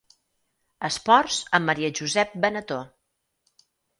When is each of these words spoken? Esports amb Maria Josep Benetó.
Esports 0.89 1.37
amb 1.59 1.69
Maria 1.71 1.91
Josep 2.01 2.33
Benetó. 2.47 2.79